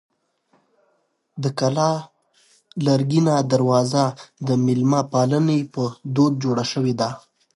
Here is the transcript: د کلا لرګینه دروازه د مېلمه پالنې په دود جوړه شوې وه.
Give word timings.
د 1.43 1.45
کلا 1.59 1.91
لرګینه 2.85 3.33
دروازه 3.51 4.05
د 4.47 4.49
مېلمه 4.65 5.01
پالنې 5.11 5.59
په 5.73 5.83
دود 6.15 6.33
جوړه 6.43 6.65
شوې 6.71 6.93
وه. 6.99 7.09